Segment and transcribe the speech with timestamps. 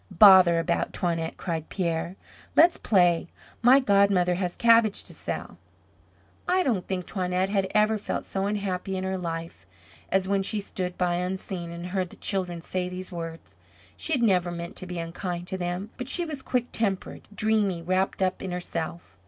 [0.09, 2.15] "Bother about Toinette," cried Pierre.
[2.55, 3.27] "Let's play
[3.61, 5.59] 'My godmother has cabbage to sell.'"
[6.47, 9.67] I don't think Toinette had ever felt so unhappy in her life,
[10.11, 13.59] as when she stood by unseen, and heard the children say these words.
[13.95, 17.83] She had never meant to be unkind to them, but she was quick tempered, dreamy,
[17.83, 19.15] wrapped up in herself.